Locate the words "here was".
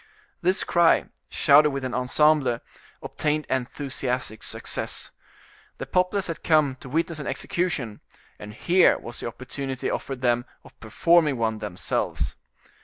8.55-9.21